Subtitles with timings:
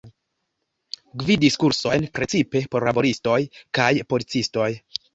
[1.25, 3.39] Gvidis kursojn precipe por laboristoj
[3.81, 4.77] kaj policistoj.